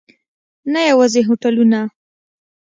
[0.71, 1.79] نه یوازې هوټلونه.